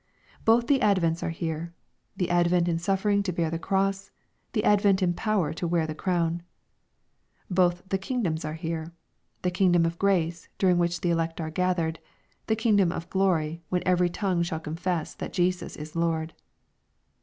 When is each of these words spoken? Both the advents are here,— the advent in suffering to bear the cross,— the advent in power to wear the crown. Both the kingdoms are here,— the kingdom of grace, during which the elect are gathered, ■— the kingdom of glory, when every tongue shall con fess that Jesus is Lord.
Both 0.45 0.65
the 0.65 0.79
advents 0.79 1.21
are 1.21 1.29
here,— 1.29 1.75
the 2.17 2.31
advent 2.31 2.67
in 2.67 2.79
suffering 2.79 3.21
to 3.21 3.31
bear 3.31 3.51
the 3.51 3.59
cross,— 3.59 4.09
the 4.53 4.63
advent 4.63 5.03
in 5.03 5.13
power 5.13 5.53
to 5.53 5.67
wear 5.67 5.85
the 5.85 5.93
crown. 5.93 6.41
Both 7.51 7.83
the 7.87 7.99
kingdoms 7.99 8.43
are 8.43 8.55
here,— 8.55 8.93
the 9.43 9.51
kingdom 9.51 9.85
of 9.85 9.99
grace, 9.99 10.49
during 10.57 10.79
which 10.79 11.01
the 11.01 11.11
elect 11.11 11.39
are 11.39 11.51
gathered, 11.51 11.99
■— 12.03 12.05
the 12.47 12.55
kingdom 12.55 12.91
of 12.91 13.11
glory, 13.11 13.61
when 13.69 13.83
every 13.85 14.09
tongue 14.09 14.41
shall 14.41 14.59
con 14.59 14.75
fess 14.75 15.13
that 15.13 15.33
Jesus 15.33 15.75
is 15.75 15.95
Lord. 15.95 16.33